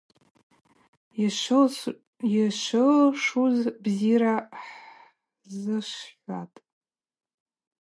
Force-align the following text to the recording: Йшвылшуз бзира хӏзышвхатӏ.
Йшвылшуз 2.33 3.57
бзира 3.83 4.37
хӏзышвхатӏ. 4.63 6.57